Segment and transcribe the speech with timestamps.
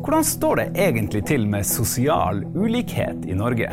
[0.00, 3.68] Hvordan står det egentlig til med sosial ulikhet i Norge?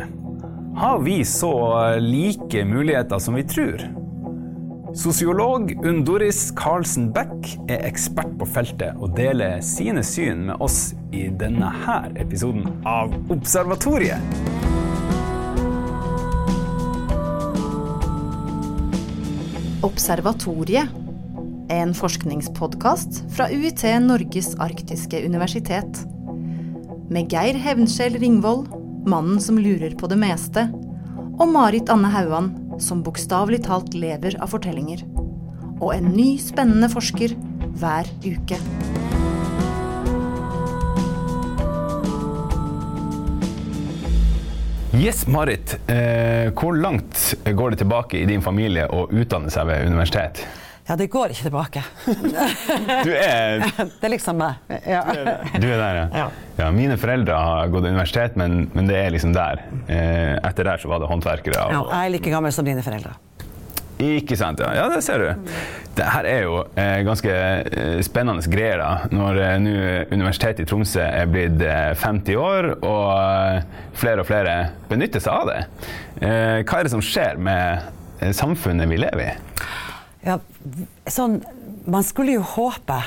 [0.78, 1.52] Har vi så
[1.98, 3.82] like muligheter som vi tror?
[4.94, 10.94] Sosiolog Unn Doris Karlsen Beck er ekspert på feltet og deler sine syn med oss
[11.12, 14.22] i denne her episoden av Observatoriet.
[19.84, 21.07] Observatoriet er
[21.68, 26.00] en forskningspodkast fra UiT Norges arktiske universitet.
[27.12, 28.68] Med Geir Hevnskjell Ringvold,
[29.08, 30.68] mannen som lurer på det meste,
[31.38, 35.04] og Marit Anne Hauan, som bokstavelig talt lever av fortellinger.
[35.78, 37.36] Og en ny, spennende forsker
[37.78, 38.58] hver uke.
[44.98, 45.76] Yes, Marit.
[45.86, 50.42] Eh, hvor langt går det tilbake i din familie å utdanne seg ved universitet?
[50.88, 51.82] Ja, det går ikke tilbake.
[53.04, 54.62] Du er Det er liksom meg.
[54.88, 55.02] Ja.
[55.60, 56.04] Du er der, ja.
[56.16, 56.26] Ja.
[56.62, 59.60] ja mine foreldre har gått universitet, men, men det er liksom der.
[59.84, 61.66] Eh, etter der så var det håndverkere.
[61.74, 63.18] Ja, jeg er like gammel som dine foreldre.
[63.98, 64.70] Ikke sant, ja.
[64.78, 64.86] ja.
[64.92, 65.52] Det ser du.
[65.98, 68.80] Det her er jo eh, ganske eh, spennende greier.
[68.80, 69.10] da.
[69.12, 69.74] Når eh, nå
[70.14, 74.56] Universitetet i Tromsø er blitt eh, 50 år, og eh, flere og flere
[74.88, 75.60] benytter seg av det.
[76.22, 77.90] Eh, hva er det som skjer med
[78.22, 79.36] eh, samfunnet vi lever i?
[80.28, 80.36] Ja,
[81.08, 81.38] sånn,
[81.88, 82.98] man skulle jo håpe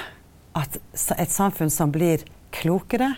[0.58, 2.24] at et samfunn som blir
[2.56, 3.14] klokere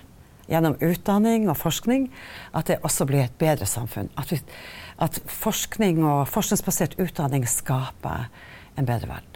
[0.51, 2.09] gjennom utdanning og forskning,
[2.51, 4.11] at det også blir et bedre samfunn.
[4.19, 4.41] At, vi,
[4.99, 8.27] at forskning og forskningsbasert utdanning skaper
[8.75, 9.32] en bedre verden.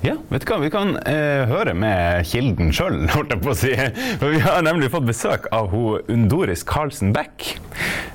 [0.00, 0.60] Ja, vet du hva?
[0.62, 3.72] Vi kan eh, høre med kilden sjøl, holdt jeg på å si.
[4.20, 7.56] For vi har nemlig fått besøk av hun Undoris Carlsen Beck,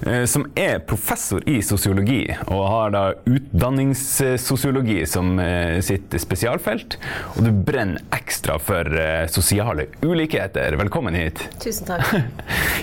[0.08, 6.96] eh, som er professor i sosiologi, og har da utdanningssosiologi som eh, sitt spesialfelt.
[7.36, 10.80] Og du brenner ekstra for eh, sosiale ulikheter.
[10.80, 11.44] Velkommen hit.
[11.64, 12.16] Tusen takk.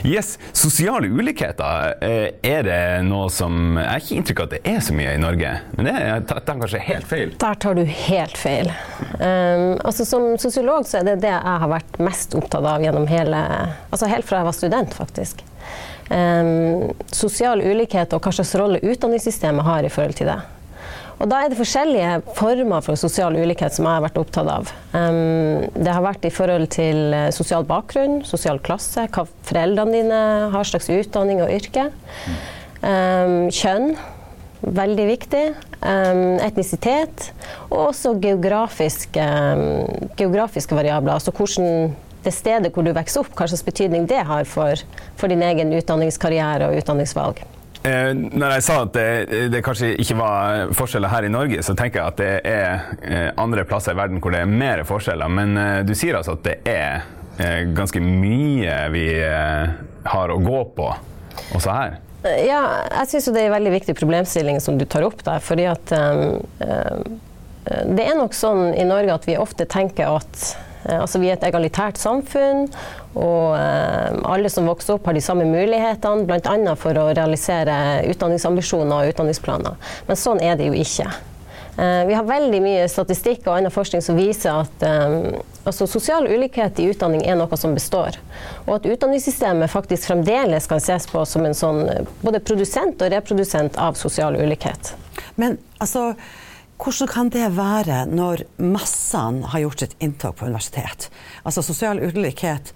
[0.04, 4.62] Yes, Sosiale ulikheter, eh, er det noe som Jeg har ikke inntrykk av at det
[4.76, 7.36] er så mye i Norge, men det er, tar tar kanskje helt feil?
[7.40, 8.72] Der tar du helt feil.
[9.20, 13.06] Um, altså Som sosiolog så er det det jeg har vært mest opptatt av gjennom
[13.10, 13.40] hele
[13.90, 15.44] Altså helt fra jeg var student, faktisk.
[16.10, 20.40] Um, sosial ulikhet og hva slags rolle utdanningssystemet har i forhold til det.
[21.20, 24.70] Og da er det forskjellige former for sosial ulikhet som jeg har vært opptatt av.
[24.94, 30.22] Um, det har vært i forhold til eh, sosial bakgrunn, sosial klasse, hva foreldrene dine
[30.54, 31.90] har slags utdanning og yrke.
[32.80, 33.92] Um, kjønn,
[34.60, 35.44] veldig viktig.
[35.80, 37.30] Etnisitet.
[37.70, 39.26] Og også geografiske,
[40.20, 41.16] geografiske variabler.
[41.16, 41.94] Altså hvordan
[42.24, 44.82] det stedet hvor du vokser opp, hva slags betydning det har for,
[45.16, 47.40] for din egen utdanningskarriere og utdanningsvalg.
[47.80, 51.72] Eh, når jeg sa at det, det kanskje ikke var forskjeller her i Norge, så
[51.78, 55.32] tenker jeg at det er eh, andre plasser i verden hvor det er mer forskjeller.
[55.32, 57.16] Men eh, du sier altså at det er
[57.72, 60.88] ganske mye vi har å gå på
[61.56, 61.94] også her.
[62.20, 62.60] Ja,
[62.90, 65.40] jeg syns det er en veldig viktig problemstilling som du tar opp der.
[65.40, 67.20] fordi at um,
[67.64, 70.40] det er nok sånn i Norge at vi ofte tenker at
[70.88, 72.66] eh, altså vi er et egalitært samfunn,
[73.14, 76.76] og eh, alle som vokser opp har de samme mulighetene, bl.a.
[76.80, 77.74] for å realisere
[78.10, 79.92] utdanningsambisjoner og utdanningsplaner.
[80.08, 81.08] Men sånn er det jo ikke.
[81.76, 86.26] Eh, Vi har veldig mye statistikk og annen forskning som viser at um, altså sosial
[86.28, 88.18] ulikhet i utdanning er noe som består.
[88.66, 91.82] Og at utdanningssystemet faktisk fremdeles kan ses på som en sånn
[92.22, 94.94] både produsent og reprodusent av sosial ulikhet.
[95.40, 96.14] Men altså,
[96.80, 101.10] hvordan kan det være når massene har gjort sitt inntog på universitet?
[101.44, 102.72] Altså sosial ulikhet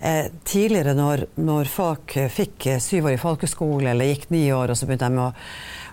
[0.00, 4.46] eh, Tidligere når, når folk eh, fikk eh, syv år i folkeskole eller gikk ni
[4.56, 5.32] år, og så begynte de å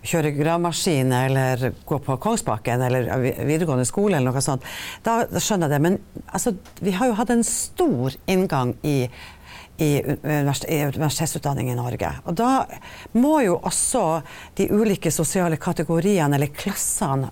[0.04, 3.10] kjøre gravemaskin eller gå på Kongsbakken eller
[3.48, 4.66] videregående skole eller noe sånt,
[5.06, 5.82] da, skjønner jeg det.
[5.88, 9.02] Men altså, vi har jo hatt en stor inngang i
[9.80, 12.10] i univers- i universitetsutdanning i Norge.
[12.28, 12.66] Og da
[13.16, 14.22] må jo også
[14.60, 17.30] de ulike sosiale kategoriene eller klassene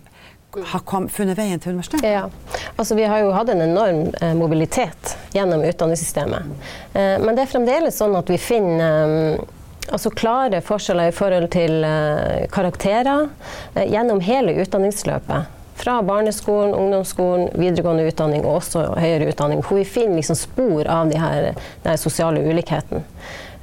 [0.71, 2.07] ha kom, funnet veien til universitetet.
[2.07, 2.29] Ja,
[2.75, 6.55] altså Vi har jo hatt en enorm eh, mobilitet gjennom utdanningssystemet.
[6.93, 9.45] Eh, men det er fremdeles sånn at vi finner eh,
[9.91, 13.27] altså klare forskjeller i forhold til eh, karakterer
[13.75, 15.53] eh, gjennom hele utdanningsløpet.
[15.77, 19.59] Fra barneskolen, ungdomsskolen, videregående utdanning og også høyere utdanning.
[19.61, 21.51] Hvor vi finner liksom spor av de her,
[21.83, 23.03] den sosiale ulikheten.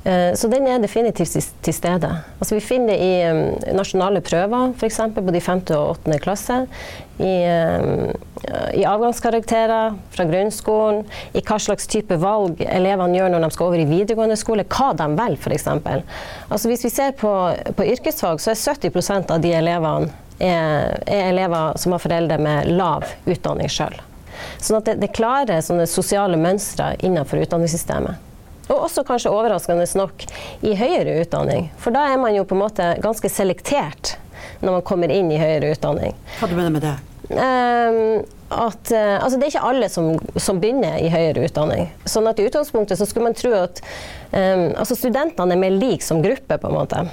[0.05, 1.33] Eh, Så den er definitivt
[1.63, 2.11] til- stede.
[2.39, 5.01] Altså vi finner det i nasjonale prøver, f.eks.
[5.15, 5.63] på de 5.
[5.75, 6.19] og 8.
[6.21, 6.67] klasse.
[7.19, 7.35] I,
[8.75, 11.05] I avgangskarakterer fra grunnskolen.
[11.33, 14.67] I hva slags type valg elevene gjør når de skal over i videregående skole.
[14.69, 15.69] Hva de velger, f.eks.
[16.49, 17.33] Altså hvis vi ser på,
[17.77, 22.73] på yrkesfag, så er 70% av de elevene er, er elever som har foreldre med
[22.75, 23.97] lav utdanning sjøl.
[24.59, 28.31] Sånn at det, det klarer sosiale mønstre innenfor utdanningssystemet.
[28.73, 30.25] Og også kanskje overraskende nok
[30.65, 31.69] i høyere utdanning.
[31.81, 34.17] For da er man jo på en måte ganske selektert
[34.65, 36.17] når man kommer inn i høyere utdanning.
[36.39, 36.95] Hva du mener med det?
[37.29, 38.25] Um,
[38.55, 41.91] at, uh, altså det er ikke alle som, som, begynner i høyere utdanning.
[42.09, 43.83] Sånn at i utgangspunktet så skulle man tro at
[44.31, 47.05] um, altså studentene er mer like som gruppe, på en måte.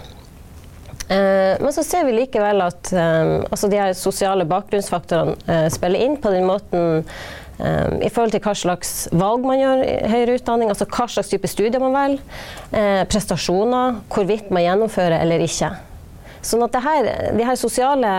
[1.11, 6.05] Uh, men så ser vi likevel at um, altså de her sosiale bakgrunnsfaktorene uh, spiller
[6.05, 7.05] inn på den måten
[7.61, 11.45] i forhold til hva slags valg man gjør i høyere utdanning, altså hva slags type
[11.45, 15.69] studier man velger, prestasjoner, hvorvidt man gjennomfører eller ikke.
[16.41, 18.15] Sånn at det her, de her sosiale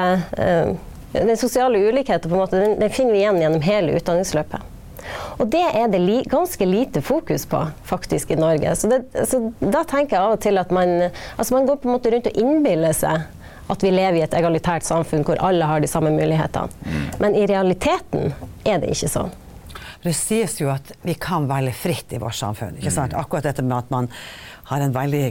[1.12, 4.68] den sosiale ulikheten på en måte, den, den, finner vi igjen gjennom hele utdanningsløpet.
[5.42, 8.74] Og det er det li, ganske lite fokus på faktisk i Norge.
[8.78, 11.90] Så, det, så, da tenker jeg av og til at man, altså man går på
[11.90, 13.26] en måte rundt og innbiller seg
[13.72, 16.70] at vi lever i et egalitært samfunn hvor alle har de samme mulighetene.
[17.22, 18.32] Men i realiteten
[18.68, 19.32] er det ikke sånn.
[20.02, 22.74] Det sies jo at vi kan velge fritt i vårt samfunn.
[22.78, 23.14] ikke sant?
[23.14, 24.08] Akkurat dette med at man
[24.70, 25.26] har en veldig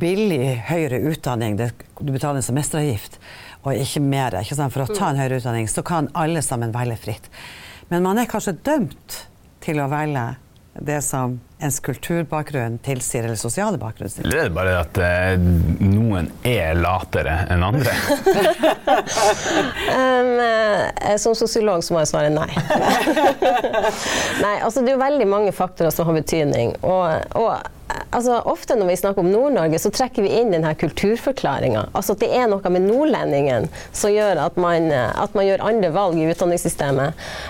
[0.00, 1.70] billig høyere utdanning, det,
[2.00, 3.20] du betaler en semesteravgift
[3.64, 4.36] og ikke mer.
[4.40, 7.30] Ikke For å ta en høyere utdanning så kan alle sammen velge fritt.
[7.88, 9.24] Men man er kanskje dømt
[9.64, 10.34] til å velge
[10.74, 14.30] det som ens kulturbakgrunn tilsier, eller sosiale bakgrunn tilsier.
[14.30, 17.94] Det er bare at eh, noen er latere enn andre.
[19.94, 22.50] um, eh, som sosiolog så må jeg svare nei.
[24.44, 26.74] nei, altså det er jo veldig mange faktorer som har betydning.
[26.82, 27.54] Og, og
[28.14, 31.88] altså, ofte når vi snakker om Nord-Norge, så trekker vi inn denne kulturforklaringa.
[31.92, 35.90] Altså at det er noe med nordlendingen som gjør at man, at man gjør andre
[35.94, 37.08] valg i utdanningssystemet.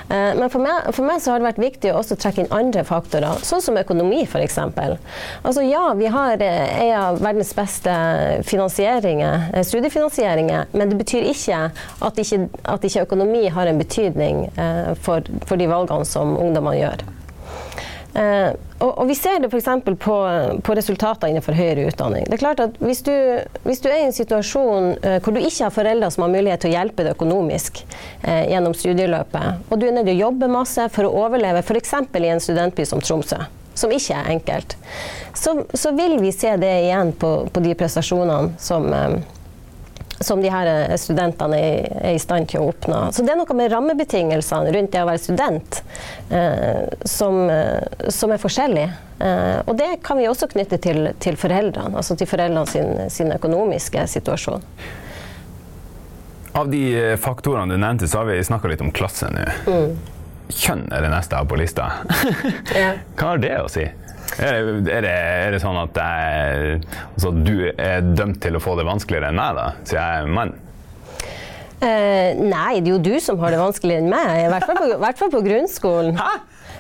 [0.09, 2.55] Eh, men for meg, for meg, så har det vært viktig å også trekke inn
[2.55, 4.59] andre faktorer, sånn som økonomi f.eks.
[4.65, 11.59] Altså ja, vi har eh, en av verdens beste eh, studiefinansieringer, men det betyr ikke
[12.05, 12.39] at ikke,
[12.71, 14.37] at ikke økonomi har en betydning
[15.03, 16.99] for, for de valgene som ungdommene gjør.
[18.15, 19.67] Uh, og, og, vi ser det f.eks.
[19.99, 20.17] På,
[20.63, 22.27] på resultater innenfor høyere utdanning.
[22.29, 23.13] Det er klart at Hvis du,
[23.65, 26.63] hvis du er i en situasjon eh, hvor du ikke har foreldre som har mulighet
[26.63, 27.81] til å hjelpe deg økonomisk
[28.23, 31.95] eh, gjennom studieløpet, og du er nødt til å jobbe masse for å overleve f.eks.
[32.21, 33.41] i en studentby som Tromsø,
[33.75, 34.77] som ikke er enkelt,
[35.35, 38.91] så, så vil vi se det igjen på, på de prestasjonene som
[40.21, 43.01] som de her eh, studentene er, i stand til å oppnå.
[43.15, 45.81] Så det er noe med rammebetingelsene rundt det å være student
[46.31, 48.87] eh, som, eh, som, er forskjellig.
[49.19, 53.35] Eh, og det kan vi også knytte til, til foreldrene, altså til foreldrene sin, sin,
[53.35, 54.65] økonomiske situasjon.
[56.55, 59.47] Av de eh, faktorene du nevnte, så har vi snakka litt om klasse nå.
[59.67, 59.95] Mm.
[60.55, 61.91] Kjønn er det neste jeg har på lista.
[63.17, 63.87] Hva har det å si?
[64.35, 66.79] Er det, er det, er det sånn at jeg,
[67.15, 70.33] altså, du er dømt til å få det vanskeligere enn meg, da, siden jeg er
[70.39, 70.55] mann?
[71.85, 74.33] Uh, nei, det er jo du som har det vanskeligere enn meg.
[74.41, 76.19] I hvert fall på, hvert fall på grunnskolen.
[76.19, 76.33] Hæ?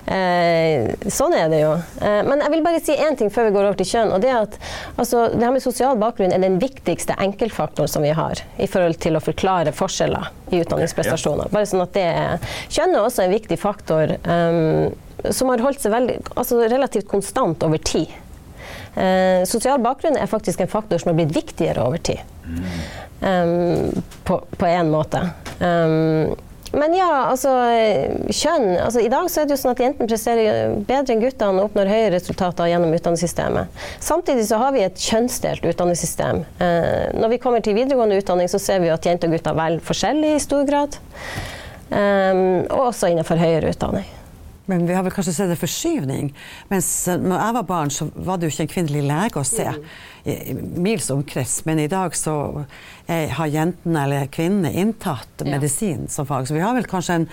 [0.04, 1.70] Uh, sånn er det jo.
[2.04, 4.12] Eh, men jeg vil bare si én ting før vi går over til kjønn.
[4.12, 4.58] og Det er at
[5.00, 9.00] altså, det her med sosial bakgrunn er den viktigste enkeltfaktoren som vi har i forhold
[9.00, 11.48] til å forklare forskjeller i utdanningsprestasjoner.
[11.54, 14.16] Bare sånn at det er, Kjønn er også en viktig faktor.
[14.28, 14.92] Um,
[15.32, 18.12] som har holdt seg veldig, altså relativt konstant over tid.
[18.94, 22.20] Eh, sosial bakgrunn er faktisk en faktor som har blitt viktigere over tid.
[23.24, 25.22] Um, på, på en måte.
[25.58, 26.34] Um,
[26.78, 27.52] men ja, altså
[28.30, 31.62] kjønn altså, I dag så er det jo sånn at jentene presterer bedre enn guttene
[31.62, 33.84] og oppnår høyere resultater gjennom utdanningssystemet.
[34.02, 36.42] Samtidig så har vi et kjønnsdelt utdanningssystem.
[36.64, 39.86] Eh, når vi kommer til videregående utdanning, så ser vi at jenter og gutter velger
[39.86, 40.98] forskjellig i stor grad.
[41.94, 44.06] Um, og også innenfor høyere utdanning.
[44.66, 46.30] Men vi har vel kanskje sett en forskyvning.
[46.70, 49.66] Mens når jeg var barn, så var det jo ikke en kvinnelig lege å se
[49.68, 51.64] i mils omkrets.
[51.64, 52.64] Men i dag så
[53.06, 56.48] er, har jentene eller kvinnene inntatt medisin som fag.
[56.48, 57.28] Så vi har vel kanskje en,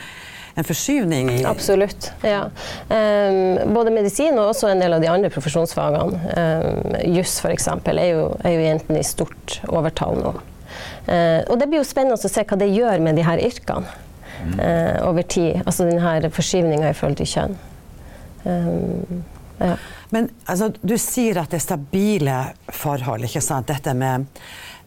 [0.60, 2.12] en forskyvning i Absolutt.
[2.27, 2.43] Ja.
[2.91, 6.36] Um, både medisin og også en del av de andre profesjonsfagene.
[6.36, 7.69] Um, Juss f.eks.
[7.71, 10.36] Er, jo, er jo jentene i stort overtall nå.
[11.07, 13.88] Uh, og det blir jo spennende å se hva det gjør med de her yrkene
[14.60, 15.63] uh, over tid.
[15.65, 17.60] Altså denne forskyvninga i forhold til kjønn.
[18.41, 19.24] Um,
[19.62, 19.75] ja.
[20.12, 22.39] Men altså, du sier at det er stabile
[22.75, 23.70] forhold, ikke sant.
[23.72, 24.27] Dette med,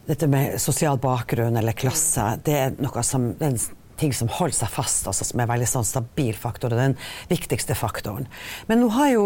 [0.09, 3.64] dette med sosial bakgrunn eller klasse, det er noe som det er en
[4.00, 6.97] ting som holder seg fast, altså, som er en veldig sånn stabil faktor, og den
[7.31, 8.26] viktigste faktoren.
[8.69, 9.25] Men nå har jo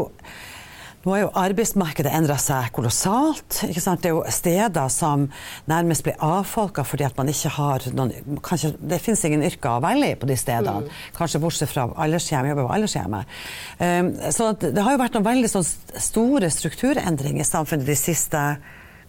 [1.08, 3.62] nå har jo arbeidsmarkedet endra seg kolossalt.
[3.64, 4.02] Ikke sant?
[4.04, 5.24] Det er jo steder som
[5.70, 9.84] nærmest blir avfolka fordi at man ikke har noen kanskje, Det finnes ingen yrker å
[9.84, 10.84] velge i på de stedene.
[10.84, 10.98] Mm.
[11.16, 13.38] Kanskje bortsett fra aldershjem, jobber på aldershjemmet.
[13.80, 15.64] Um, så det har jo vært noen veldig sånn
[16.08, 18.42] store strukturendringer i samfunnet de siste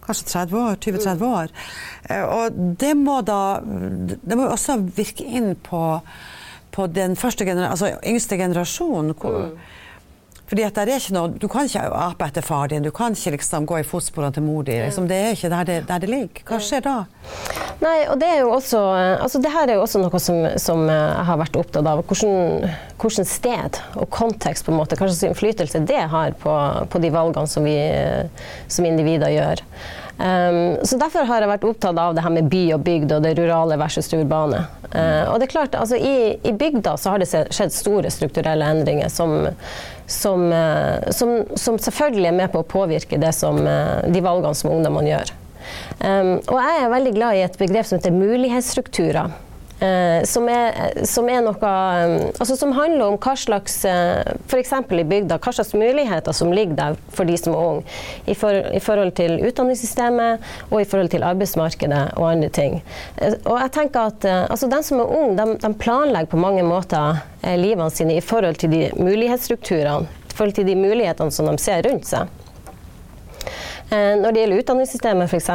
[0.06, 1.52] kanskje 30 år, 20-30 år.
[2.08, 5.84] Uh, og det må da Det må også virke inn på,
[6.72, 9.12] på den første gener altså yngste generasjonen.
[9.20, 9.76] Hvor, mm
[10.50, 13.14] Fordi at der er ikke noe, Du kan ikke ape etter far din, du kan
[13.14, 14.74] ikke liksom gå i fotsporene til mor di.
[14.82, 16.42] Liksom, det er ikke der det, der det ligger.
[16.48, 16.96] Hva skjer da?
[17.80, 18.80] Nei, og det er jo også
[19.22, 22.02] altså det her er jo også noe som, som jeg har vært opptatt av.
[22.02, 22.66] Hvordan,
[23.00, 26.56] hvordan sted og kontekst, på en måte, hva slags innflytelse det har på,
[26.90, 27.78] på de valgene som vi
[28.68, 29.64] som individer gjør.
[30.20, 33.22] Um, så Derfor har jeg vært opptatt av det her med by og bygd og
[33.24, 34.66] det rurale versus det urbane.
[34.90, 38.68] Uh, og det er klart, altså I, i bygda så har det skjedd store strukturelle
[38.74, 39.48] endringer som,
[40.10, 44.72] som, uh, som, som selvfølgelig er med på å påvirke som, uh, de valgene som
[44.74, 45.34] ungdommene gjør.
[46.00, 49.34] Um, og jeg er veldig glad i et begrep som heter mulighetsstrukturer.
[49.80, 50.74] Uh, som, er,
[51.08, 54.74] som, er, noe um, altså Som handler om hva slags uh, F.eks.
[54.92, 57.94] i bygda, hva slags muligheter som ligger der for de som er unge.
[58.28, 62.82] I, for, I, forhold til utdanningssystemet og i forhold til arbeidsmarkedet og andre ting.
[63.16, 66.66] Uh, og jeg tenker at altså De som er unge, de, de planlegger på mange
[66.66, 67.22] måter
[67.56, 70.04] livene sine i forhold til de mulighetsstrukturene.
[70.28, 72.28] I forhold til de mulighetene som de ser rundt seg.
[73.90, 75.48] Når det gjelder utdanningssystemet, f.eks.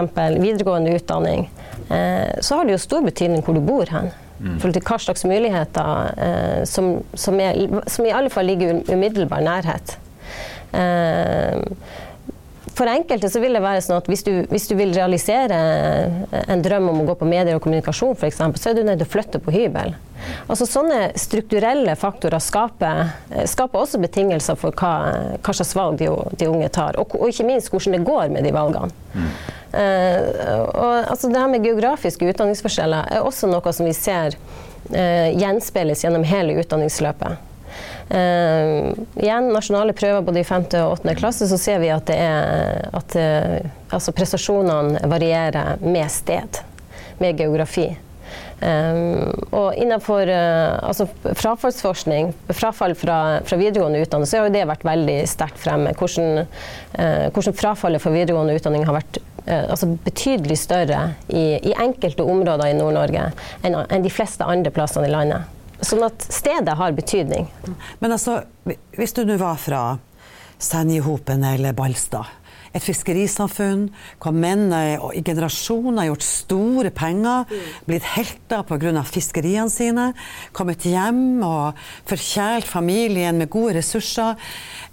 [0.43, 1.45] videregående utdanning,
[1.89, 4.09] Eh, så har det jo stor betydning hvor du bor hen.
[4.39, 4.57] Mm.
[4.59, 9.45] For hva slags muligheter eh, som, som, er, som, i alle fall ligger i umiddelbar
[9.45, 9.97] nærhet.
[12.75, 15.59] For enkelte så vil det være sånn at hvis du, hvis du, vil realisere
[16.43, 19.07] en drøm om å gå på medier og kommunikasjon f.eks., så er du nødt til
[19.07, 19.95] å flytte på hybel.
[20.51, 23.13] Altså Sånne strukturelle faktorer skaper,
[23.47, 24.91] skaper også betingelser for hva,
[25.39, 28.47] hva slags valg de, de unge tar, og, og, ikke minst hvordan det går med
[28.47, 28.91] de valgene.
[29.15, 29.31] Mm.
[29.75, 30.21] Uh,
[30.71, 36.03] og, altså, det her med geografiske utdanningsforskjeller er også noe som vi ser uh, gjenspeiles
[36.05, 37.54] gjennom hele utdanningsløpet.
[38.05, 40.67] Uh, igjen, nasjonale prøver både i 5.
[40.83, 41.15] og 8.
[41.17, 43.17] klasse, så ser vi at, er, at
[43.89, 46.61] altså prestasjonene varierer med sted,
[47.19, 47.89] med geografi.
[48.61, 54.63] Um, og innenfor uh, altså frafallsforskning, frafall fra, fra videregående utdanning, så har jo det
[54.69, 55.91] vært veldig sterkt fremme.
[55.99, 56.45] Hvordan,
[56.95, 59.19] uh, hvordan frafallet for videregående utdanning har vært
[59.49, 63.27] uh, altså betydelig større i, i, enkelte områder i Nord-Norge
[63.67, 65.51] enn, enn de fleste andre plassene i landet.
[65.85, 67.49] Sånn at stedet har betydning.
[68.01, 68.41] Men altså,
[68.97, 69.83] hvis du nå var fra
[70.61, 72.31] Senjehopen eller Balstad
[72.75, 73.87] et fiskerisamfunn
[74.21, 77.51] hvor menn i generasjoner har gjort store penger,
[77.87, 79.03] blitt helter pga.
[79.07, 80.09] fiskeriene sine,
[80.51, 84.35] kommet hjem og forkjælt familien med gode ressurser.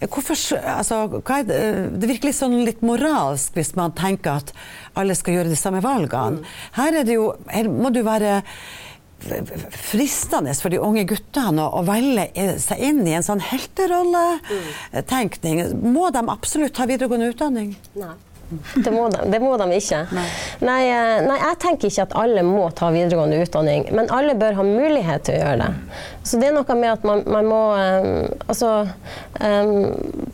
[0.03, 0.39] Hvorfor,
[0.77, 1.03] altså,
[1.49, 1.59] det?
[1.99, 4.55] det virker litt sånn litt moralsk hvis man tenker at
[4.99, 6.43] alle skal gjøre de samme valgene.
[6.79, 8.43] Her, er det jo, her må du være
[9.77, 15.57] fristende for de unge guttene å, velge seg inn i en sånn helterolletenkning.
[15.83, 17.69] Må de absolutt ha videregående utdanning?
[17.99, 18.17] Nei.
[18.75, 20.07] Det må de, det må de ikke.
[20.13, 20.25] Nei.
[20.61, 21.39] Nei, eh, nei.
[21.41, 25.39] jeg tenker ikke at alle må ta videregående utdanning, men alle bør ha mulighet til
[25.39, 26.01] å gjøre det.
[26.29, 28.69] Så det er noe med at man, man må um, Altså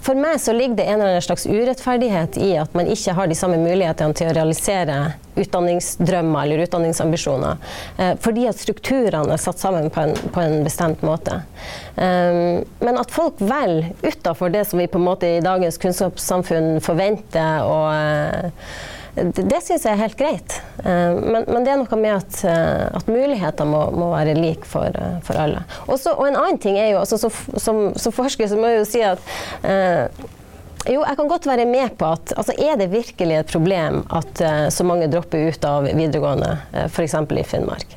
[0.04, 3.30] For meg så ligger det en eller annen slags urettferdighet i at man ikke har
[3.30, 4.98] de samme mulighetene til å realisere
[5.42, 7.62] utdanningsdrømmer eller utdanningsambisjoner.
[7.98, 11.42] Uh, fordi at strukturene er satt sammen på en, på en bestemt måte.
[11.96, 16.78] Um, men at folk velger utafor det som vi på en måte i dagens kunnskapssamfunn
[16.84, 20.56] forventer og uh, det, syns jeg er helt greit.
[20.84, 24.68] Eh, men, men, det er noe med at, eh, at muligheter må, må, være like
[24.68, 25.64] for, eh, for alle.
[25.86, 28.82] Også, og en annen ting er jo, altså, så, som, som, forsker så må jeg
[28.82, 29.22] jo si at
[29.64, 30.28] uh,
[30.86, 34.42] jo, jeg kan godt være med på at altså, Er det virkelig et problem at
[34.44, 37.14] uh, så mange dropper ut av videregående, uh, f.eks.
[37.14, 37.96] i Finnmark?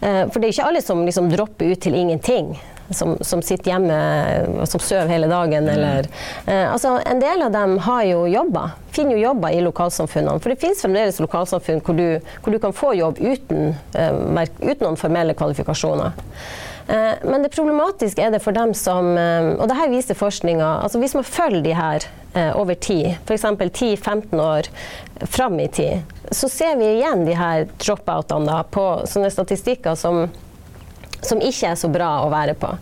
[0.00, 2.54] Uh, for det er ikke alle som liksom, dropper ut til ingenting
[2.90, 3.96] som, som sitter hjemme
[4.58, 5.66] og som sover hele dagen.
[5.66, 5.72] Mm.
[5.74, 6.08] Eller,
[6.46, 10.38] eh, altså, en del av dem har jo jobber, finner jo jobber i lokalsamfunnene.
[10.40, 12.06] For det finnes fremdeles lokalsamfunn hvor du,
[12.44, 16.16] hvor du kan få jobb uten, eh, uten noen formelle kvalifikasjoner.
[16.88, 20.68] Eh, men det problematiske er det for dem som eh, Og det her viser forskninga.
[20.86, 23.44] Altså hvis man følger de her eh, over tid, f.eks.
[23.44, 24.70] 10-15 år
[25.28, 30.28] fram i tid, så ser vi igjen de her drop-outene på sånne statistikker som
[31.20, 32.72] som ikke er så bra å være på.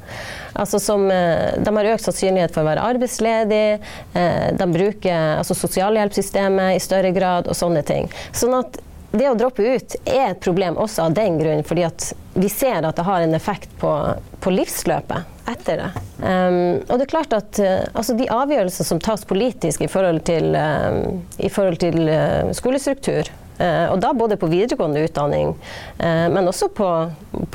[0.57, 3.79] Altså som, eh, de har økt sannsynlighet for å være arbeidsledig,
[4.15, 8.11] eh, de bruker altså sosialhjelpssystemet i større grad og sånne ting.
[8.33, 8.81] Sånn at
[9.17, 11.87] det å droppe ut er et problem også av den grunn, fordi
[12.35, 13.93] vi ser at det har en effekt på,
[14.41, 15.91] på livsløpet etter det.
[16.19, 20.25] Um, og det er klart at uh, altså de avgjørelsene som tas politisk i forhold
[20.27, 21.07] til, uh,
[21.39, 23.31] i forhold til uh, skolestruktur,
[23.93, 25.55] og da både på videregående utdanning,
[25.99, 26.91] eh, men også på,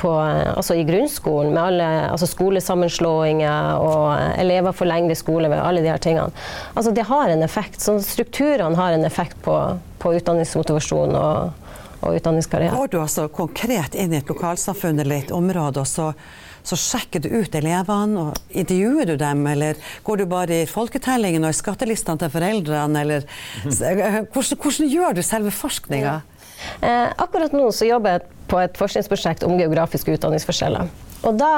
[0.00, 0.12] på,
[0.56, 5.92] altså i grunnskolen med alle altså skolesammenslåinger og elever for lengre skole ved alle de
[5.92, 6.30] her tingene.
[6.74, 7.80] Altså det har en effekt.
[7.80, 9.56] Så strukturene har en effekt på,
[10.02, 11.68] på utdanningsmotivasjon og,
[12.00, 12.76] og utdanningskarriere.
[12.76, 16.12] Går du altså konkret inn i et lokalsamfunn eller et område, og så
[16.66, 21.46] så sjekker du ut elevene, og intervjuer du dem, eller går du bare i folketellingen
[21.46, 23.26] og i skattelistene til foreldrene, eller
[23.64, 26.20] hvordan, hvordan gjør du selve forskninga?
[26.80, 30.90] Eh, akkurat nå så jobber jeg på et forskningsprosjekt om geografiske utdanningsforskjeller.
[31.22, 31.50] Og, da,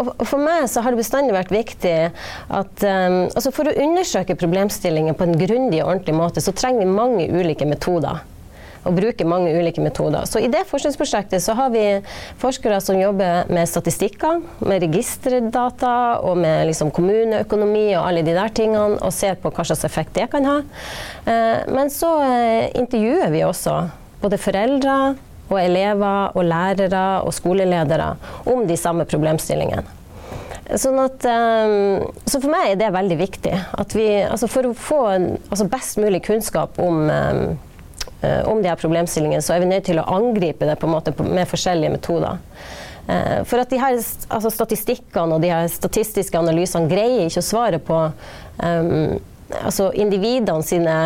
[0.00, 1.96] og for meg så har det bestandig vært viktig
[2.56, 6.86] at um, altså For å undersøke problemstillinger på en grundig og ordentlig måte, så trenger
[6.86, 8.22] vi mange ulike metoder.
[8.88, 10.24] Og bruker mange ulike metoder.
[10.24, 11.84] Så I det forskningsprosjektet så har vi
[12.40, 18.54] forskere som jobber med statistikker, med registerdata og med liksom kommuneøkonomi og alle de der
[18.56, 20.58] tingene, og ser på hva slags effekt det kan ha.
[21.28, 23.76] Uh, men så uh, intervjuer vi også
[24.22, 24.96] både foreldre
[25.50, 28.14] og elever og lærere og skoleledere
[28.48, 29.84] om de samme problemstillingene.
[30.78, 33.56] Sånn at, um, så for meg er det veldig viktig.
[33.90, 37.08] Vi, altså for å få altså best mulig kunnskap om,
[38.20, 41.14] om de her problemstillingene, så er vi nødt til å angripe det på en måte
[41.24, 42.40] med forskjellige metoder.
[43.08, 47.46] Uh, for at de her altså statistikkene og de her statistiske analysene greier ikke å
[47.48, 48.00] svare på
[48.60, 49.16] um,
[49.56, 50.96] altså individene sine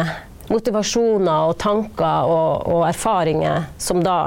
[0.50, 4.18] motivasjoner og tanker og, og erfaringer som da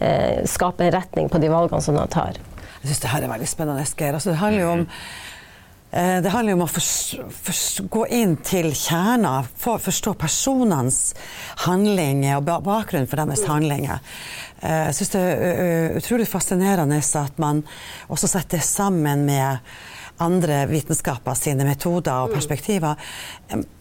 [0.00, 2.38] eh, skaper en retning på de valgene som de tar.
[2.82, 4.16] Jeg syns det her er veldig spennende, Geir.
[4.16, 5.21] Altså, det handler jo om eh,
[5.92, 6.70] det handler om å
[7.92, 11.00] gå inn til kjerna, for, forstå personenes
[11.66, 14.00] handlinger og bakgrunnen for deres handlinger.
[14.62, 17.64] Eh, jeg syns det er utrolig fascinerende at man
[18.08, 19.74] også setter det sammen med
[20.22, 22.96] andre vitenskaper sine metoder og perspektiver.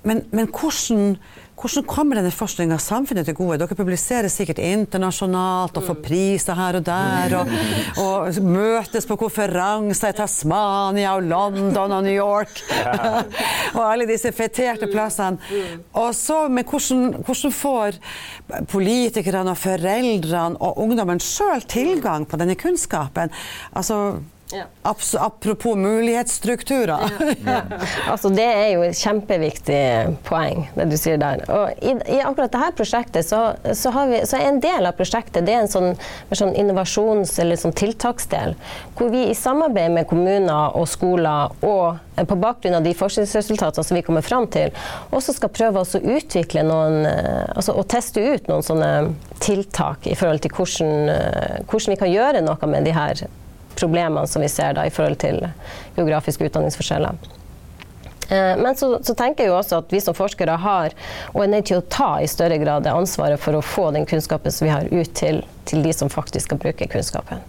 [0.04, 1.18] Men, men hvordan
[1.62, 3.60] hvordan kommer denne forskninga samfunnet til gode?
[3.62, 7.36] Dere publiserer sikkert internasjonalt og får priser her og der.
[7.38, 7.52] Og,
[8.06, 12.64] og møtes på konferanser i Tasmania og London og New York.
[13.78, 15.38] og alle disse feterte plassene.
[15.94, 18.02] Og så, Men hvordan, hvordan får
[18.72, 23.32] politikerne og foreldrene og ungdommen sjøl tilgang på denne kunnskapen?
[23.78, 24.02] Altså
[24.54, 24.66] ja.
[25.20, 27.00] Apropos mulighetsstrukturer.
[27.42, 27.62] Ja.
[28.12, 29.80] altså det er jo et kjempeviktig
[30.28, 31.42] poeng, det du sier der.
[31.50, 33.40] Og i, i akkurat dette prosjektet så,
[33.78, 35.90] så, vi, så, er en del av prosjektet det er en sånn,
[36.30, 38.56] sånn innovasjons- eller sånn tiltaksdel,
[39.00, 43.98] hvor vi i samarbeid med kommuner og skoler og på bakgrunn av de forskningsresultatene som
[43.98, 44.74] vi kommer fram til,
[45.16, 48.92] også skal prøve å utvikle noen eh, altså å teste ut noen sånne
[49.42, 53.26] tiltak i forhold til hvordan, eh, hvordan vi kan gjøre noe med de her
[53.82, 55.44] problemene som vi ser da, i forhold til
[55.98, 57.20] geografiske utdanningsforskjeller.
[58.32, 60.96] Eh, men så, så, tenker jeg jo også at vi som forskere har,
[61.34, 64.54] og er nødt til å ta i større grad ansvaret for å få den kunnskapen
[64.56, 67.44] som vi har, ut til, til de som faktisk skal bruke kunnskapen.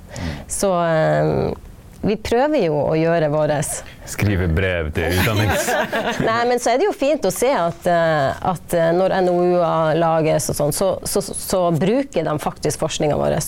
[0.51, 1.53] Så um,
[2.02, 5.68] vi prøver jo å gjøre vårt Skrive brev til utdannings...
[6.28, 10.50] Nei, men så er det jo fint å se at, eh, at når NOU-er lages
[10.50, 13.38] og sånn, så, så, så, bruker de faktisk forskninga vår.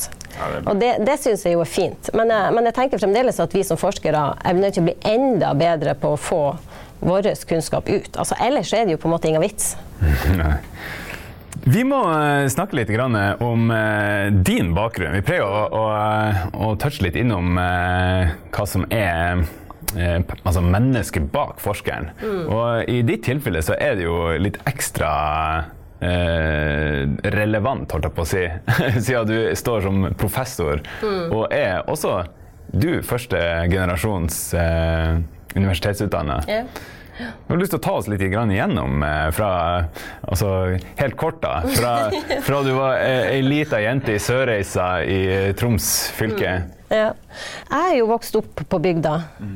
[0.64, 2.10] Og det, det syns jeg jo er fint.
[2.14, 4.96] Men jeg, men jeg, tenker fremdeles at vi som forskere er nødt til å bli
[5.10, 6.42] enda bedre på å få
[7.04, 8.14] vår kunnskap ut.
[8.16, 9.74] Altså, ellers er det jo på en måte ingen vits.
[11.62, 15.14] Vi må eh, snakke litt om eh, din bakgrunn.
[15.14, 15.84] Vi pleier å, å,
[16.66, 19.44] å touche litt innom eh, hva som er
[19.94, 22.10] altså mennesket bak forskeren.
[22.18, 22.40] Mm.
[22.50, 25.10] Og i ditt tilfelle så er det jo litt ekstra
[26.02, 27.04] eh,
[27.36, 28.44] relevant, holdt jeg på å si,
[29.06, 31.30] siden du står som professor mm.
[31.30, 32.24] og er også
[32.74, 33.38] du første
[33.70, 35.22] generasjons eh,
[35.54, 36.40] universitetsutdanna.
[36.50, 36.66] Yeah.
[37.18, 39.50] Jeg har lyst til å ta oss litt igjennom eh, fra
[40.22, 40.48] altså,
[40.98, 41.92] helt kort da, fra,
[42.46, 46.58] fra du var ei lita jente i Sørreisa i Troms fylke.
[46.64, 46.72] Mm.
[46.94, 47.12] Ja.
[47.70, 49.54] Jeg er jo vokst opp på bygda, mm.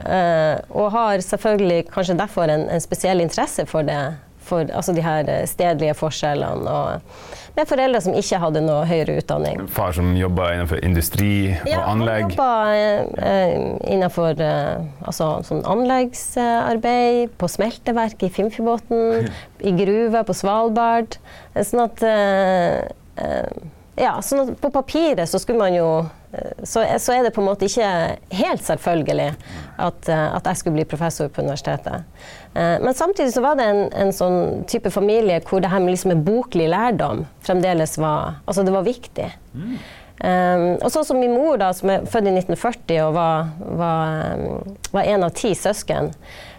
[0.75, 4.01] og har selvfølgelig kanskje derfor en, en spesiell interesse for det
[4.48, 6.72] for altså de her eh, stedlige forskjellene.
[6.72, 9.64] og med foreldre som ikke hadde noe høyere utdanning.
[9.74, 12.37] Far som jobba innenfor industri og ja, anlegg?
[12.37, 13.54] Ja, han jobba eh,
[13.94, 19.26] innenfor eh, altså, sånn anleggsarbeid, på smelteverk i Finnfjordbotn,
[19.68, 21.18] i gruva på Svalbard.
[21.58, 22.87] Sånn at eh,
[23.98, 25.90] ja, sånn at på papiret så skulle man jo
[26.62, 27.88] så, så, er det på en måte ikke
[28.37, 29.31] helt selvfølgelig
[29.81, 32.05] at, at jeg skulle bli professor på universitetet.
[32.55, 35.95] Eh, men samtidig så var det en, en sånn type familie hvor det her med
[35.95, 39.31] liksom boklig lærdom fremdeles var Altså det var viktig.
[39.55, 39.79] Mm.
[40.19, 44.41] Um, og sånn som min mor, da, som er født i 1940 og var, var,
[44.91, 46.11] var en av ti søsken,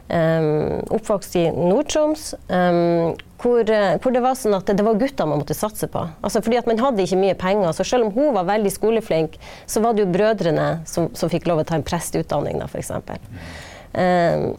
[0.08, 5.40] um, oppvokst i Nord-Troms, um, hvor, hvor, det var sånn at det var gutter man
[5.42, 6.06] måtte satse på.
[6.20, 7.72] Altså fordi at Man hadde ikke mye penger.
[7.72, 11.48] så Selv om hun var veldig skoleflink, så var det jo brødrene som, som fikk
[11.48, 12.92] lov å ta en presteutdanning, da, f.eks.
[13.90, 14.52] Um,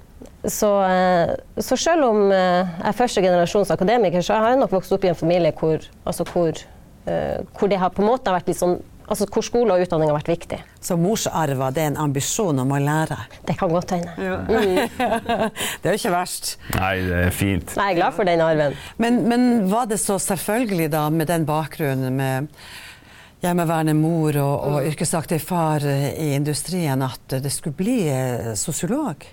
[0.45, 4.73] så, eh, så, selv om eh, jeg er første generasjons akademiker, så har jeg nok
[4.79, 6.63] vokst opp i en familie hvor, altså hvor,
[7.05, 8.79] eh, hvor det har på en måte vært litt sånn
[9.11, 10.59] altså hvor skole og utdanning har vært viktig.
[10.81, 13.19] Så morsarva, det er en ambisjon om å lære?
[13.49, 14.15] Det kan godt hende.
[15.83, 16.55] det er jo ikke verst.
[16.77, 17.75] Nei, det er fint.
[17.79, 18.79] Nei, jeg er glad for den arven.
[19.03, 22.55] Men, men var det så selvfølgelig da, med den bakgrunnen med
[23.41, 29.25] hjemmeværende mor og, og yrkesaktiv far i industrien, at det skulle bli eh, sosiolog?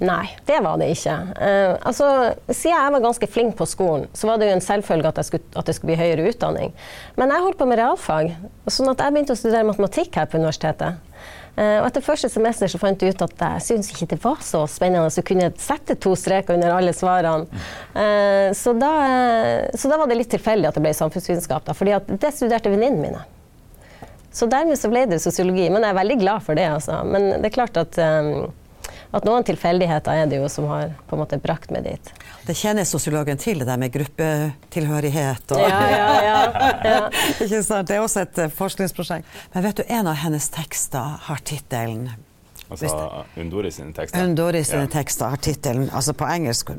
[0.00, 1.16] Nei, det var det ikke.
[1.36, 2.06] Uh, altså,
[2.48, 5.68] siden jeg var ganske flink på skolen, så var det jo en selvfølge at, at
[5.68, 6.74] det skulle bli høyere utdanning.
[7.20, 8.34] Men jeg holdt på med realfag,
[8.70, 11.00] sånn at jeg begynte å studere matematikk her på universitetet.
[11.56, 14.38] Uh, og etter første semester så fant jeg ut at jeg syntes ikke det var
[14.44, 17.60] så spennende å kunne sette to streker under alle svarene.
[17.94, 18.94] Uh, så, da,
[19.74, 23.04] så, da, var det litt tilfeldig at det ble samfunnsvitenskap, da, fordi det studerte venninnene
[23.04, 23.26] mine.
[24.32, 25.66] Så dermed så ble det sosiologi.
[25.74, 27.00] Men jeg er veldig glad for det, altså.
[27.02, 28.50] Men det er klart at um,
[29.10, 32.10] at noen tilfeldigheter er det jo som har på en måte brakt meg dit.
[32.46, 36.40] Det kjenner sosiologen til, det der med gruppetilhørighet og ja, ja, ja,
[36.86, 36.96] ja.
[37.44, 37.90] Ikke sant?
[37.90, 39.38] Det er også et uh, forskningsprosjekt.
[39.54, 42.10] Men vet du, en av hennes tekster har tittelen
[42.70, 44.22] Altså Undori sine tekster?
[44.22, 44.90] Undori sine ja.
[44.92, 46.70] tekster har tittelen, altså på engelsk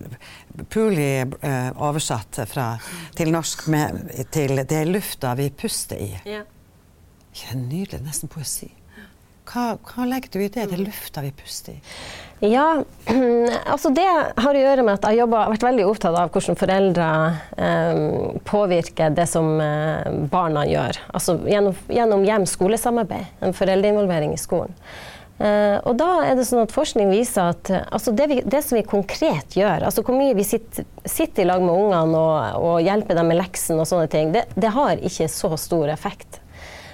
[0.71, 2.77] pulig uh, oversatt fra,
[3.17, 6.21] til norsk med, til 'Det er lufta vi puster i'.
[6.25, 6.45] Ja.
[7.35, 7.99] Ikke nydelig?
[8.05, 8.71] Nesten poesi.
[9.51, 10.67] Hva, hva, legger du i det?
[10.71, 11.79] Det er lufta vi puster i?
[12.47, 12.81] Ja,
[13.73, 17.07] altså det har å gjøre med at jeg har vært veldig opptatt av hvordan foreldre
[17.59, 18.01] eh,
[18.47, 21.01] påvirker det som eh, barna gjør.
[21.11, 24.73] Altså gjennom, gjennom hjem-skolesamarbeid, en foreldreinvolvering i skolen.
[25.41, 28.59] Eh, og da er det sånn at Forskning viser at uh, altså det, vi, det,
[28.65, 32.59] som vi konkret gjør, altså hvor mye vi sitter, sitter i lag med ungene og,
[32.61, 36.40] og, hjelper dem med leksen og sånne ting, det, det har ikke så stor effekt.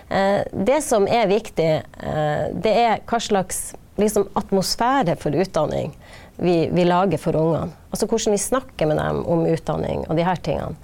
[0.10, 5.93] Eh, det som er viktig, eh, det er hva slags liksom, atmosfære for utdanning
[6.38, 7.74] vi, vi, lager for ungene.
[7.91, 10.78] Altså hvordan vi snakker med dem om utdanning og de her tingene.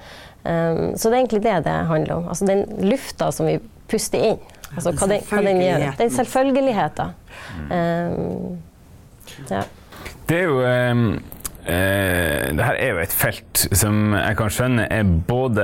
[0.43, 2.25] Um, så det er egentlig det det handler om.
[2.27, 4.41] Altså den lufta som vi puster inn.
[4.73, 5.85] Altså hva den, hva den gjør.
[6.01, 7.13] Den selvfølgeligheten.
[7.69, 8.57] Um,
[9.51, 9.61] ja.
[10.27, 11.05] Det er jo um
[11.63, 15.63] Uh, det her er jo et felt som jeg kan skjønne er både,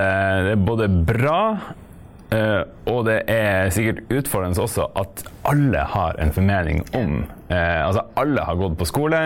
[0.54, 1.42] er både bra
[2.30, 8.04] Uh, og det er sikkert utfordrende også at alle har en formening om uh, Altså
[8.22, 9.22] alle har gått på skole.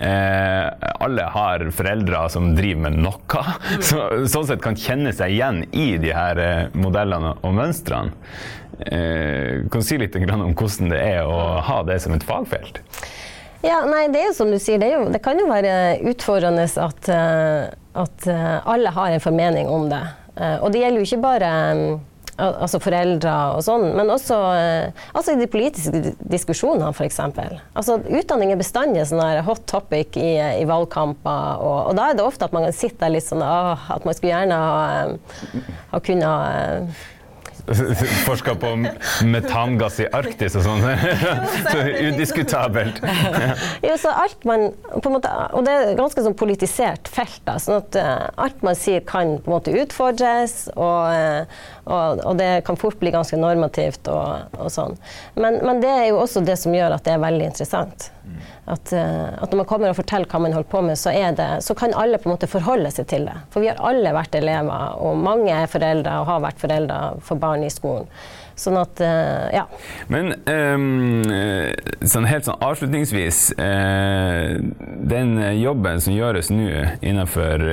[0.00, 0.66] Uh,
[0.98, 3.44] alle har foreldre som driver med noe.
[3.86, 8.18] Så, sånn sett kan kjenne seg igjen i de her modellene og mønstrene.
[8.80, 12.80] kan du si litt om hvordan det er å ha det som et fagfelt?
[13.62, 16.64] Ja, nei, Det er jo som du sier, det, jo, det kan jo være utfordrende
[16.64, 20.00] at, at alle har en formening om det.
[20.62, 22.00] og det gjelder jo ikke bare um,
[22.40, 27.20] altså foreldre og sånn, men også eh, altså i de politiske diskusjonene f.eks.
[27.20, 32.26] Altså, utdanning er bestandig sånn hot topic i, i valgkamper, og, og, da er det
[32.26, 34.74] ofte at man kan sitte der litt sånn at man skulle gjerne ha,
[35.06, 37.08] eh, ha kunnet eh,
[38.26, 38.70] Forska på
[39.24, 40.80] metangass i Arktis og sånn.
[41.70, 42.98] så udiskutabelt.
[43.84, 44.70] jo, så alt man,
[45.04, 47.38] måte, og det er ganske sånn politisert felt.
[47.46, 50.64] Da, sånn at alt man sier kan på en måte utfordres.
[50.74, 51.46] og
[51.84, 54.96] og, og, det kan fort bli ganske normativt og, og sånn.
[55.34, 58.10] Men, men, det er jo også det som gjør at det er veldig interessant.
[58.70, 61.48] At, uh, at, når man kommer og forteller hva man holder på med, så, det,
[61.66, 63.38] så, kan alle på en måte forholde seg til det.
[63.50, 67.40] For vi har alle vært elever, og mange er foreldre og har vært foreldre for
[67.42, 68.10] barn i skolen.
[68.60, 69.62] Sånn at, uh, ja.
[70.12, 71.22] Men um,
[72.04, 73.56] sånn helt sånn avslutningsvis.
[73.56, 74.60] Uh,
[75.10, 76.68] den jobben som gjøres nå
[77.00, 77.64] innenfor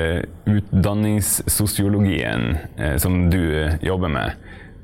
[0.48, 4.32] utdanningssosiologien, uh, som du jobber med,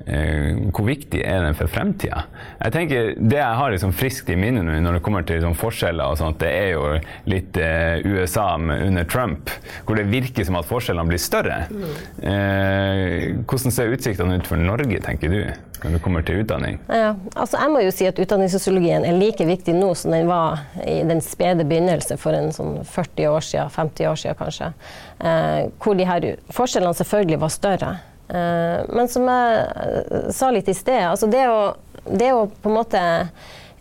[0.05, 2.25] hvor viktig er den for fremtida?
[2.59, 5.55] Jeg tenker, Det jeg har liksom friskt i minnet nå når det kommer til liksom
[5.57, 6.83] forskjeller, og sånt, det er jo
[7.31, 7.57] litt
[8.05, 9.51] USA under Trump,
[9.85, 11.63] hvor det virker som at forskjellene blir større.
[11.73, 13.43] Mm.
[13.47, 15.39] hvordan ser utsiktene ut for Norge, tenker du?
[15.83, 16.79] når det kommer til utdanning?
[16.87, 20.63] Ja, altså jeg må jo si at Utdanningssosiologien er like viktig nå som den var
[20.85, 24.71] i den spede begynnelse for en sånn 40 år siden, 50 år siden kanskje.
[25.19, 27.93] Eh, hvor de her forskjellene selvfølgelig var større.
[28.33, 31.75] Eh, men som jeg eh, sa litt i sted, altså det å,
[32.09, 33.03] det å på en måte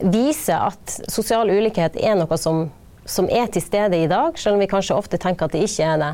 [0.03, 2.67] vise at sosial ulikhet er noe som
[3.05, 5.87] som er til stede i dag, selv om vi kanskje ofte tenker at det ikke
[5.91, 6.11] er det.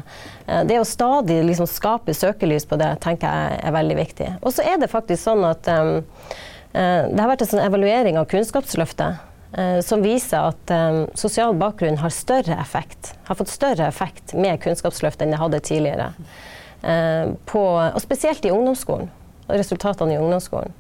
[0.47, 4.29] Eh, det å stadig liksom skape søkelys på det, tenker jeg er veldig viktig.
[4.41, 5.99] Og så er det faktisk sånn at um,
[6.73, 12.01] det har vært en sånn evaluering av Kunnskapsløftet uh, som viser at um, sosial bakgrunn
[12.01, 16.11] har større effekt, har fått større effekt med Kunnskapsløftet enn det hadde tidligere.
[16.79, 19.09] Uh, på, og spesielt i ungdomsskolen.
[19.49, 20.77] Resultatene i ungdomsskolen.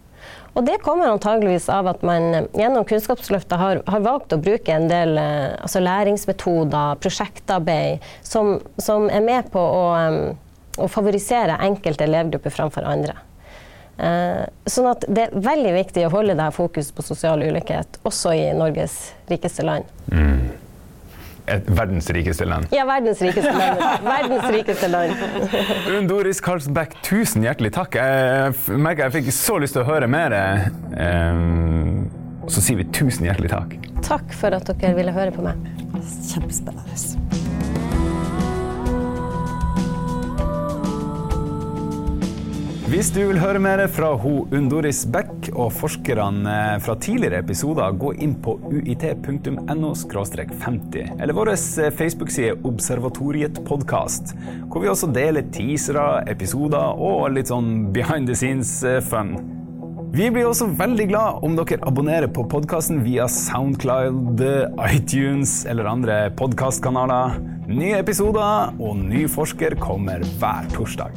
[0.59, 4.75] Og det kommer antageligvis av at man eh, gjennom Kunnskapsløftet har, har valgt å bruke
[4.75, 9.87] en del eh, altså læringsmetoder, prosjektarbeid, som, som, er med på å,
[10.83, 13.15] å favorisere enkelte elevgrupper framfor andre.
[13.99, 18.01] Eh, sånn at det er veldig viktig å holde det her fokus på sosial ulikhet,
[18.09, 18.99] også i Norges
[19.31, 19.87] rikeste land.
[21.49, 22.69] Et verdens rikeste land.
[22.75, 23.83] Ja, verdens rikeste land.
[24.05, 25.27] Verdens rikeste land.
[25.97, 27.97] Unn Doris Karlsbæk, tusen hjertelig takk.
[27.97, 30.37] Jeg merker jeg fikk så lyst til å høre mer.
[30.93, 32.09] Um,
[32.49, 33.79] så sier vi tusen hjertelig takk.
[34.05, 35.61] Takk for at dere ville høre på meg.
[36.29, 36.89] Kjempespennende.
[42.89, 47.97] Hvis du vil høre mer fra ho Unn Doris Beck og forskerne fra tidligere episoder,
[47.99, 51.53] gå inn på uit.no 50, eller vår
[51.99, 54.35] Facebook-side Observatoriet podkast,
[54.71, 59.37] hvor vi også deler teasere, episoder og litt sånn behind the scenes-fun.
[60.15, 64.41] Vi blir også veldig glad om dere abonnerer på podkasten via Soundcloud,
[64.89, 67.37] iTunes eller andre podkastkanaler.
[67.69, 71.13] Nye episoder og ny forsker kommer hver torsdag.